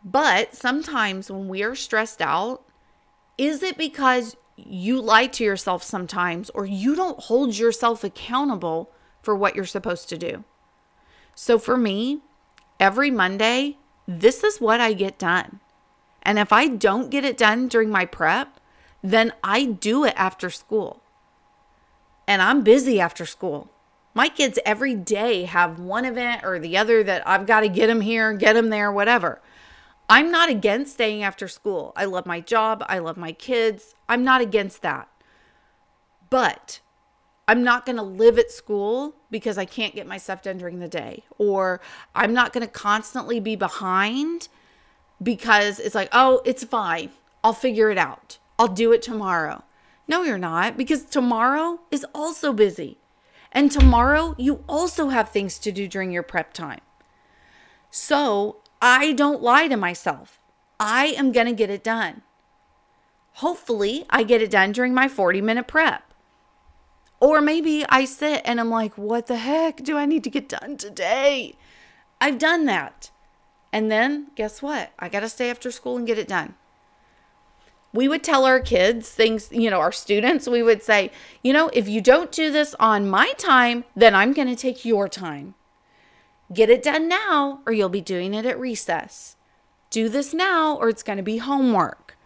But 0.03 0.55
sometimes 0.55 1.29
when 1.29 1.50
we 1.50 1.61
are 1.61 1.75
stressed 1.75 2.21
out, 2.21 2.63
is 3.38 3.61
it 3.61 3.77
because 3.77 4.38
you 4.55 5.01
lie 5.01 5.27
to 5.27 5.43
yourself 5.43 5.84
sometimes 5.84 6.50
or 6.51 6.65
you 6.65 6.96
don't 6.96 7.20
hold 7.20 7.58
yourself 7.58 8.03
accountable 8.03 8.91
for 9.22 9.36
what 9.36 9.55
you're 9.55 9.65
supposed 9.65 10.10
to 10.10 10.17
do. 10.17 10.43
So 11.36 11.58
for 11.58 11.77
me, 11.77 12.22
every 12.79 13.12
Monday, 13.12 13.77
this 14.08 14.43
is 14.43 14.60
what 14.60 14.81
I 14.81 14.93
get 14.93 15.17
done. 15.17 15.60
And 16.24 16.38
if 16.38 16.51
I 16.51 16.67
don't 16.67 17.10
get 17.10 17.25
it 17.25 17.38
done 17.38 17.67
during 17.67 17.89
my 17.89 18.05
prep, 18.05 18.60
then 19.03 19.34
I 19.43 19.65
do 19.65 20.03
it 20.03 20.13
after 20.15 20.50
school. 20.50 21.01
And 22.27 22.41
I'm 22.41 22.63
busy 22.63 23.00
after 23.00 23.25
school. 23.25 23.70
My 24.13 24.27
kids 24.27 24.60
every 24.65 24.93
day 24.93 25.43
have 25.43 25.79
one 25.79 26.05
event 26.05 26.43
or 26.43 26.60
the 26.60 26.77
other 26.77 27.03
that 27.03 27.27
I've 27.27 27.48
got 27.48 27.62
to 27.62 27.70
get 27.70 27.88
them 27.88 28.01
here, 28.01 28.34
get 28.34 28.53
them 28.53 28.70
there, 28.70 28.91
whatever. 28.91 29.41
I'm 30.12 30.30
not 30.30 30.50
against 30.50 30.96
staying 30.96 31.24
after 31.24 31.48
school. 31.48 31.94
I 31.96 32.03
love 32.03 32.25
my 32.25 32.41
job. 32.41 32.84
I 32.89 33.00
love 33.00 33.15
my 33.15 33.32
kids. 33.32 33.96
I'm 34.10 34.25
not 34.25 34.41
against 34.41 34.82
that. 34.82 35.08
But 36.30 36.82
I'm 37.48 37.63
not 37.63 37.86
going 37.86 37.96
to 37.96 38.03
live 38.03 38.38
at 38.38 38.51
school 38.51 39.15
because 39.30 39.58
I 39.58 39.63
can't 39.63 39.96
get 39.96 40.06
my 40.06 40.18
stuff 40.18 40.41
done 40.41 40.58
during 40.58 40.80
the 40.80 40.89
day. 40.89 41.24
Or 41.38 41.80
I'm 42.13 42.34
not 42.34 42.51
going 42.51 42.68
to 42.68 42.72
constantly 42.72 43.39
be 43.39 43.56
behind 43.56 44.50
because 45.24 45.80
it's 45.80 45.96
like, 45.96 46.10
oh, 46.12 46.41
it's 46.44 46.65
fine. 46.65 47.12
I'll 47.41 47.53
figure 47.53 47.89
it 47.89 47.98
out. 47.98 48.38
I'll 48.60 48.68
do 48.68 48.91
it 48.91 49.01
tomorrow. 49.01 49.63
No, 50.10 50.24
you're 50.24 50.38
not 50.38 50.75
because 50.75 51.06
tomorrow 51.06 51.80
is 51.89 52.06
also 52.13 52.51
busy. 52.51 52.98
And 53.53 53.72
tomorrow 53.72 54.36
you 54.38 54.65
also 54.68 55.08
have 55.08 55.30
things 55.30 55.58
to 55.60 55.72
do 55.72 55.88
during 55.88 56.12
your 56.12 56.22
prep 56.22 56.51
time. 56.51 56.82
So 57.89 58.61
I 58.81 59.13
don't 59.13 59.43
lie 59.43 59.67
to 59.67 59.77
myself. 59.77 60.39
I 60.79 61.07
am 61.17 61.31
going 61.31 61.45
to 61.45 61.53
get 61.53 61.69
it 61.69 61.83
done. 61.83 62.23
Hopefully, 63.35 64.05
I 64.09 64.23
get 64.23 64.41
it 64.41 64.51
done 64.51 64.71
during 64.71 64.93
my 64.93 65.07
40 65.07 65.41
minute 65.41 65.67
prep. 65.67 66.11
Or 67.19 67.39
maybe 67.39 67.85
I 67.88 68.05
sit 68.05 68.41
and 68.45 68.59
I'm 68.59 68.71
like, 68.71 68.97
what 68.97 69.27
the 69.27 69.38
heck 69.38 69.77
do 69.83 69.95
I 69.95 70.07
need 70.07 70.23
to 70.23 70.29
get 70.31 70.50
done 70.50 70.75
today? 70.75 71.55
I've 72.19 72.39
done 72.39 72.65
that. 72.65 73.11
And 73.71 73.91
then 73.91 74.27
guess 74.35 74.61
what? 74.61 74.91
I 74.97 75.07
got 75.07 75.19
to 75.19 75.29
stay 75.29 75.51
after 75.51 75.69
school 75.69 75.97
and 75.97 76.07
get 76.07 76.17
it 76.17 76.27
done. 76.27 76.55
We 77.93 78.07
would 78.07 78.23
tell 78.23 78.45
our 78.45 78.59
kids 78.59 79.09
things, 79.09 79.50
you 79.51 79.69
know, 79.69 79.79
our 79.79 79.91
students, 79.91 80.47
we 80.47 80.63
would 80.63 80.81
say, 80.81 81.11
you 81.43 81.53
know, 81.53 81.69
if 81.73 81.88
you 81.88 82.01
don't 82.01 82.31
do 82.31 82.51
this 82.51 82.73
on 82.79 83.09
my 83.09 83.33
time, 83.33 83.83
then 83.95 84.15
I'm 84.15 84.33
going 84.33 84.47
to 84.47 84.55
take 84.55 84.83
your 84.83 85.07
time. 85.07 85.53
Get 86.53 86.70
it 86.70 86.84
done 86.84 87.08
now, 87.08 87.62
or 87.65 87.74
you'll 87.74 87.89
be 87.89 88.01
doing 88.01 88.34
it 88.34 88.46
at 88.46 88.60
recess. 88.60 89.38
Do 89.89 90.10
this 90.10 90.34
now, 90.34 90.75
or 90.75 90.89
it's 90.89 91.03
going 91.03 91.17
to 91.17 91.24
be 91.24 91.38
homework. 91.38 92.17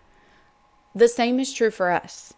The 0.95 1.07
same 1.07 1.39
is 1.39 1.53
true 1.53 1.71
for 1.71 1.91
us. 1.91 2.33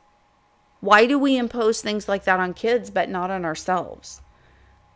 Why 0.80 1.06
do 1.06 1.18
we 1.18 1.38
impose 1.38 1.82
things 1.82 2.08
like 2.08 2.24
that 2.26 2.40
on 2.40 2.54
kids 2.54 2.90
but 2.90 3.10
not 3.10 3.32
on 3.32 3.46
ourselves? 3.46 4.22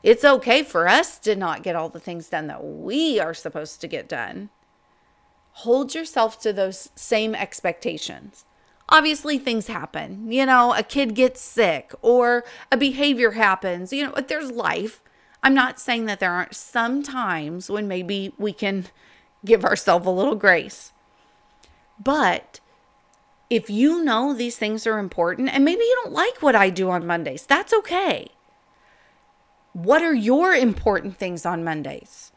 It's 0.04 0.26
okay 0.26 0.64
for 0.64 0.88
us 0.88 1.20
to 1.20 1.36
not 1.36 1.64
get 1.64 1.76
all 1.76 1.90
the 1.90 2.00
things 2.00 2.30
done 2.30 2.48
that 2.48 2.64
we 2.64 3.20
are 3.20 3.34
supposed 3.34 3.82
to 3.82 3.88
get 3.88 4.10
done. 4.10 4.50
Hold 5.54 5.94
yourself 5.94 6.40
to 6.42 6.54
those 6.54 6.90
same 6.96 7.36
expectations. 7.36 8.46
Obviously, 8.90 9.38
things 9.38 9.68
happen. 9.68 10.32
You 10.32 10.46
know, 10.46 10.74
a 10.74 10.84
kid 10.84 11.14
gets 11.14 11.40
sick 11.40 11.94
or 12.02 12.44
a 12.72 12.78
behavior 12.78 13.32
happens. 13.32 13.94
You 13.94 14.08
know, 14.08 14.14
there's 14.28 14.52
life. 14.52 15.02
I'm 15.44 15.54
not 15.54 15.80
saying 15.80 16.06
that 16.06 16.20
there 16.20 16.32
aren't 16.32 16.56
some 16.56 17.02
times 17.02 17.70
when 17.70 17.88
maybe 17.88 18.34
we 18.38 18.54
can 18.54 18.86
give 19.44 19.66
ourselves 19.66 20.06
a 20.06 20.12
little 20.12 20.36
grace. 20.36 20.94
But 22.04 22.60
if 23.50 23.70
you 23.70 24.04
know 24.04 24.34
these 24.34 24.58
things 24.58 24.86
are 24.86 25.00
important 25.00 25.50
and 25.50 25.66
maybe 25.66 25.82
you 25.84 26.00
don't 26.04 26.14
like 26.14 26.42
what 26.42 26.56
I 26.56 26.70
do 26.70 26.90
on 26.90 27.06
Mondays, 27.08 27.46
that's 27.46 27.74
okay. 27.74 28.30
What 29.74 30.04
are 30.04 30.14
your 30.14 30.54
important 30.54 31.18
things 31.18 31.46
on 31.46 31.64
Mondays? 31.64 32.32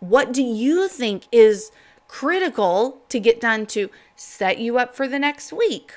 What 0.00 0.32
do 0.32 0.42
you 0.42 0.88
think 0.88 1.24
is 1.30 1.70
critical 2.08 3.02
to 3.10 3.20
get 3.20 3.40
done 3.40 3.66
to 3.66 3.90
set 4.16 4.58
you 4.58 4.78
up 4.78 4.94
for 4.94 5.06
the 5.06 5.18
next 5.18 5.52
week? 5.52 5.92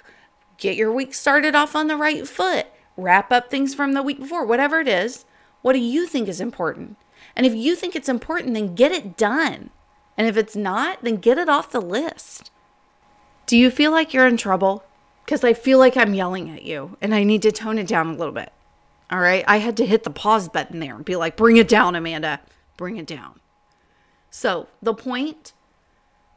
Get 0.57 0.75
your 0.75 0.91
week 0.91 1.13
started 1.13 1.55
off 1.55 1.75
on 1.75 1.87
the 1.87 1.97
right 1.97 2.27
foot, 2.27 2.67
wrap 2.95 3.31
up 3.31 3.49
things 3.49 3.73
from 3.73 3.93
the 3.93 4.03
week 4.03 4.19
before, 4.19 4.45
whatever 4.45 4.79
it 4.79 4.87
is. 4.87 5.25
What 5.63 5.73
do 5.73 5.79
you 5.79 6.05
think 6.05 6.27
is 6.27 6.41
important? 6.41 6.97
And 7.35 7.45
if 7.45 7.55
you 7.55 7.75
think 7.75 7.95
it's 7.95 8.09
important, 8.09 8.53
then 8.53 8.75
get 8.75 8.91
it 8.91 9.17
done. 9.17 9.71
And 10.17 10.27
if 10.27 10.37
it's 10.37 10.55
not, 10.55 10.99
then 11.01 11.15
get 11.15 11.39
it 11.39 11.49
off 11.49 11.71
the 11.71 11.81
list. 11.81 12.51
Do 13.47 13.57
you 13.57 13.71
feel 13.71 13.89
like 13.89 14.13
you're 14.13 14.27
in 14.27 14.37
trouble? 14.37 14.83
Because 15.25 15.43
I 15.43 15.53
feel 15.53 15.79
like 15.79 15.95
I'm 15.97 16.13
yelling 16.13 16.49
at 16.49 16.63
you 16.63 16.97
and 17.01 17.15
I 17.15 17.23
need 17.23 17.41
to 17.43 17.51
tone 17.51 17.79
it 17.79 17.87
down 17.87 18.07
a 18.07 18.15
little 18.15 18.33
bit. 18.33 18.51
All 19.09 19.19
right. 19.19 19.45
I 19.47 19.57
had 19.57 19.77
to 19.77 19.85
hit 19.85 20.03
the 20.03 20.09
pause 20.09 20.49
button 20.49 20.79
there 20.79 20.95
and 20.95 21.05
be 21.05 21.15
like, 21.15 21.37
bring 21.37 21.55
it 21.55 21.69
down, 21.69 21.95
Amanda. 21.95 22.41
Bring 22.75 22.97
it 22.97 23.07
down. 23.07 23.39
So, 24.29 24.67
the 24.81 24.93
point 24.93 25.53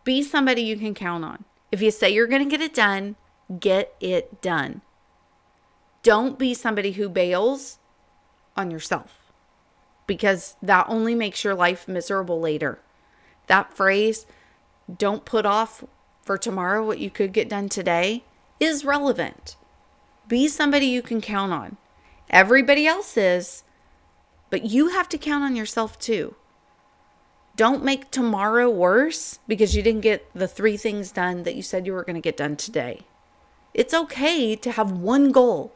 be 0.05 0.23
somebody 0.23 0.63
you 0.63 0.77
can 0.77 0.95
count 0.95 1.25
on. 1.25 1.45
If 1.73 1.83
you 1.83 1.91
say 1.91 2.11
you're 2.11 2.29
going 2.29 2.45
to 2.45 2.51
get 2.51 2.61
it 2.61 2.75
done, 2.75 3.17
get 3.59 3.95
it 4.01 4.41
done. 4.41 4.83
Don't 6.03 6.39
be 6.39 6.55
somebody 6.55 6.93
who 6.93 7.09
bails 7.09 7.79
on 8.57 8.71
yourself 8.71 9.16
because 10.07 10.57
that 10.63 10.87
only 10.89 11.15
makes 11.15 11.45
your 11.45 11.55
life 11.55 11.89
miserable 11.89 12.41
later. 12.41 12.81
That 13.47 13.73
phrase, 13.73 14.27
don't 14.95 15.25
put 15.25 15.47
off 15.47 15.85
for 16.23 16.37
tomorrow 16.37 16.85
what 16.85 16.99
you 16.99 17.11
could 17.11 17.33
get 17.33 17.49
done 17.49 17.69
today 17.69 18.25
is 18.59 18.85
relevant. 18.85 19.57
Be 20.29 20.49
somebody 20.49 20.87
you 20.87 21.03
can 21.03 21.21
count 21.21 21.53
on. 21.53 21.77
Everybody 22.31 22.87
else 22.87 23.17
is, 23.17 23.63
but 24.51 24.65
you 24.65 24.89
have 24.89 25.09
to 25.11 25.19
count 25.19 25.45
on 25.45 25.55
yourself 25.55 25.99
too. 25.99 26.35
Don't 27.55 27.85
make 27.85 28.11
tomorrow 28.11 28.69
worse 28.69 29.39
because 29.49 29.75
you 29.75 29.83
didn't 29.83 30.03
get 30.03 30.29
the 30.35 30.49
three 30.49 30.77
things 30.77 31.11
done 31.11 31.45
that 31.45 31.55
you 31.55 31.63
said 31.63 31.87
you 31.87 31.93
were 31.93 32.05
going 32.05 32.17
to 32.17 32.21
get 32.21 32.37
done 32.37 32.57
today. 32.57 33.03
It's 33.73 33.95
okay 33.95 34.57
to 34.57 34.73
have 34.73 34.91
one 34.91 35.33
goal. 35.33 35.75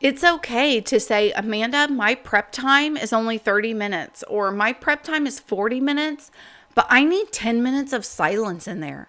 It's 0.00 0.22
okay 0.22 0.80
to 0.82 1.00
say, 1.00 1.32
Amanda, 1.32 1.88
my 1.88 2.14
prep 2.14 2.52
time 2.52 2.98
is 2.98 3.14
only 3.14 3.38
30 3.38 3.72
minutes, 3.72 4.22
or 4.28 4.52
my 4.52 4.74
prep 4.74 5.02
time 5.02 5.26
is 5.26 5.40
40 5.40 5.80
minutes, 5.80 6.30
but 6.74 6.86
I 6.90 7.04
need 7.04 7.32
10 7.32 7.62
minutes 7.62 7.94
of 7.94 8.04
silence 8.04 8.68
in 8.68 8.80
there. 8.80 9.08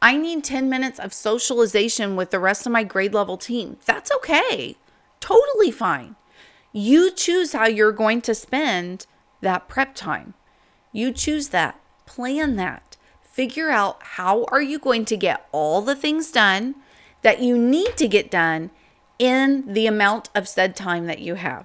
I 0.00 0.16
need 0.16 0.44
10 0.44 0.68
minutes 0.68 1.00
of 1.00 1.12
socialization 1.12 2.14
with 2.14 2.30
the 2.30 2.38
rest 2.38 2.66
of 2.66 2.72
my 2.72 2.84
grade 2.84 3.14
level 3.14 3.36
team. 3.36 3.78
That's 3.84 4.12
okay. 4.12 4.76
Totally 5.18 5.72
fine. 5.72 6.14
You 6.72 7.10
choose 7.10 7.52
how 7.52 7.66
you're 7.66 7.92
going 7.92 8.20
to 8.22 8.34
spend 8.34 9.06
that 9.40 9.68
prep 9.68 9.94
time. 9.94 10.34
You 10.92 11.12
choose 11.12 11.48
that. 11.48 11.80
Plan 12.06 12.54
that. 12.56 12.96
Figure 13.22 13.70
out 13.70 14.02
how 14.02 14.44
are 14.44 14.62
you 14.62 14.78
going 14.78 15.04
to 15.06 15.16
get 15.16 15.48
all 15.50 15.80
the 15.80 15.96
things 15.96 16.30
done 16.30 16.76
that 17.22 17.40
you 17.40 17.58
need 17.58 17.96
to 17.96 18.06
get 18.06 18.30
done 18.30 18.70
in 19.22 19.72
the 19.72 19.86
amount 19.86 20.28
of 20.34 20.48
said 20.48 20.74
time 20.74 21.06
that 21.06 21.20
you 21.20 21.36
have. 21.36 21.64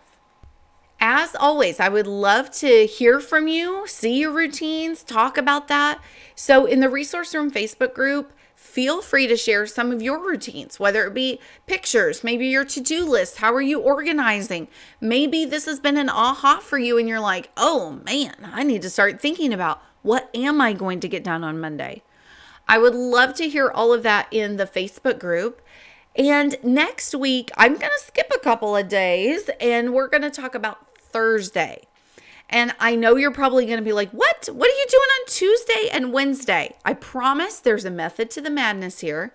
As 1.00 1.34
always, 1.34 1.80
I 1.80 1.90
would 1.90 2.06
love 2.06 2.52
to 2.52 2.86
hear 2.86 3.20
from 3.20 3.48
you, 3.48 3.88
see 3.88 4.20
your 4.20 4.32
routines, 4.32 5.02
talk 5.04 5.40
about 5.40 5.68
that. 5.68 6.00
So, 6.36 6.66
in 6.68 6.82
the 6.82 6.90
Resource 6.90 7.34
Room 7.34 7.50
Facebook 7.50 7.96
group, 7.96 8.32
feel 8.56 9.02
free 9.02 9.26
to 9.26 9.36
share 9.36 9.66
some 9.66 9.92
of 9.92 10.04
your 10.04 10.24
routines, 10.24 10.80
whether 10.80 11.04
it 11.08 11.16
be 11.16 11.40
pictures, 11.66 12.24
maybe 12.24 12.46
your 12.46 12.64
to 12.66 12.80
do 12.80 13.04
list. 13.04 13.38
How 13.38 13.52
are 13.56 13.62
you 13.62 13.80
organizing? 13.80 14.68
Maybe 15.02 15.44
this 15.44 15.66
has 15.66 15.80
been 15.80 15.98
an 15.98 16.10
aha 16.10 16.60
for 16.60 16.78
you 16.78 17.00
and 17.00 17.10
you're 17.10 17.20
like, 17.20 17.50
oh 17.58 18.02
man, 18.06 18.36
I 18.54 18.62
need 18.62 18.84
to 18.84 18.92
start 18.92 19.20
thinking 19.20 19.52
about 19.52 19.82
what 20.04 20.30
am 20.36 20.62
I 20.62 20.74
going 20.74 21.00
to 21.00 21.08
get 21.08 21.24
done 21.24 21.44
on 21.44 21.60
Monday? 21.60 22.04
I 22.68 22.78
would 22.78 22.94
love 22.94 23.34
to 23.36 23.50
hear 23.50 23.72
all 23.72 23.94
of 23.94 24.04
that 24.04 24.28
in 24.30 24.58
the 24.58 24.68
Facebook 24.68 25.18
group. 25.18 25.60
And 26.18 26.58
next 26.64 27.14
week, 27.14 27.52
I'm 27.58 27.74
going 27.74 27.92
to 27.92 28.04
skip 28.04 28.32
a 28.36 28.40
couple 28.40 28.76
of 28.76 28.90
days 28.90 29.50
and 29.62 29.94
we're 29.94 30.08
going 30.08 30.24
to 30.24 30.32
talk 30.32 30.56
about 30.56 30.98
Thursday. 30.98 31.84
And 32.50 32.74
I 32.80 32.96
know 32.96 33.16
you're 33.16 33.32
probably 33.32 33.66
going 33.66 33.78
to 33.78 33.84
be 33.84 33.94
like, 33.94 34.10
what? 34.12 34.50
What 34.52 34.70
are 34.70 34.74
you 34.74 34.86
doing 34.90 35.10
on 35.20 35.28
Tuesday 35.28 35.90
and 35.92 36.14
Wednesday? 36.14 36.76
I 36.84 36.94
promise 36.94 37.60
there's 37.60 37.86
a 37.86 37.92
method 37.92 38.32
to 38.32 38.42
the 38.42 38.50
madness 38.50 39.02
here. 39.02 39.34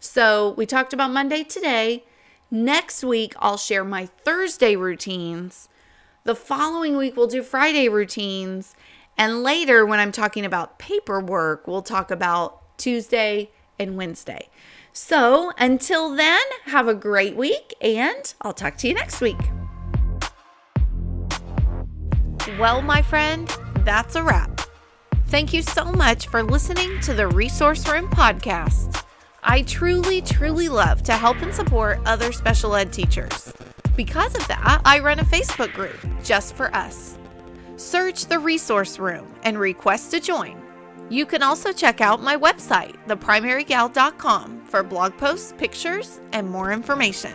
So 0.00 0.54
we 0.56 0.64
talked 0.64 0.92
about 0.92 1.10
Monday 1.10 1.44
today. 1.44 2.04
Next 2.50 3.04
week, 3.04 3.34
I'll 3.38 3.56
share 3.56 3.84
my 3.84 4.06
Thursday 4.06 4.74
routines. 4.74 5.68
The 6.24 6.34
following 6.34 6.96
week, 6.96 7.16
we'll 7.16 7.26
do 7.26 7.42
Friday 7.42 7.88
routines. 7.88 8.74
And 9.18 9.42
later, 9.42 9.84
when 9.84 10.00
I'm 10.00 10.12
talking 10.12 10.46
about 10.46 10.78
paperwork, 10.78 11.66
we'll 11.66 11.82
talk 11.82 12.10
about 12.10 12.78
Tuesday 12.78 13.50
and 13.78 13.96
Wednesday. 13.96 14.48
So 14.92 15.52
until 15.58 16.14
then, 16.14 16.40
have 16.64 16.86
a 16.86 16.94
great 16.94 17.34
week, 17.34 17.74
and 17.80 18.34
I'll 18.42 18.52
talk 18.52 18.76
to 18.78 18.88
you 18.88 18.94
next 18.94 19.20
week. 19.20 19.38
Well, 22.58 22.82
my 22.82 23.00
friend, 23.00 23.48
that's 23.80 24.16
a 24.16 24.22
wrap. 24.22 24.60
Thank 25.28 25.54
you 25.54 25.62
so 25.62 25.86
much 25.86 26.26
for 26.26 26.42
listening 26.42 27.00
to 27.00 27.14
the 27.14 27.26
Resource 27.28 27.88
Room 27.88 28.08
podcast. 28.10 29.02
I 29.42 29.62
truly, 29.62 30.20
truly 30.20 30.68
love 30.68 31.02
to 31.04 31.12
help 31.12 31.40
and 31.40 31.54
support 31.54 31.98
other 32.04 32.30
special 32.30 32.74
ed 32.74 32.92
teachers. 32.92 33.52
Because 33.96 34.34
of 34.36 34.46
that, 34.48 34.82
I 34.84 35.00
run 35.00 35.18
a 35.20 35.24
Facebook 35.24 35.72
group 35.72 35.96
just 36.22 36.54
for 36.54 36.72
us. 36.74 37.18
Search 37.76 38.26
the 38.26 38.38
Resource 38.38 38.98
Room 38.98 39.26
and 39.42 39.58
request 39.58 40.10
to 40.12 40.20
join. 40.20 40.61
You 41.12 41.26
can 41.26 41.42
also 41.42 41.74
check 41.74 42.00
out 42.00 42.22
my 42.22 42.38
website, 42.38 42.96
theprimarygal.com, 43.06 44.64
for 44.64 44.82
blog 44.82 45.14
posts, 45.18 45.52
pictures, 45.58 46.22
and 46.32 46.48
more 46.48 46.72
information. 46.72 47.34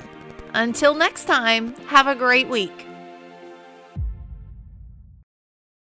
Until 0.56 0.96
next 0.96 1.26
time, 1.26 1.76
have 1.86 2.08
a 2.08 2.16
great 2.16 2.50
week. 2.50 2.87